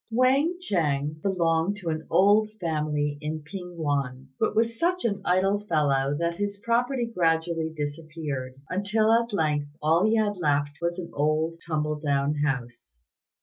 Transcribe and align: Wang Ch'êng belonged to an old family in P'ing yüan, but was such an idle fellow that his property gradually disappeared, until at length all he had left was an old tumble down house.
Wang 0.09 0.55
Ch'êng 0.59 1.21
belonged 1.21 1.75
to 1.75 1.89
an 1.89 2.07
old 2.09 2.49
family 2.59 3.19
in 3.21 3.43
P'ing 3.43 3.77
yüan, 3.77 4.29
but 4.39 4.55
was 4.55 4.79
such 4.79 5.05
an 5.05 5.21
idle 5.23 5.59
fellow 5.59 6.17
that 6.17 6.37
his 6.37 6.57
property 6.57 7.05
gradually 7.05 7.69
disappeared, 7.77 8.55
until 8.67 9.11
at 9.11 9.31
length 9.31 9.67
all 9.79 10.03
he 10.03 10.15
had 10.15 10.37
left 10.37 10.71
was 10.81 10.97
an 10.97 11.11
old 11.13 11.59
tumble 11.63 11.99
down 11.99 12.33
house. 12.43 12.99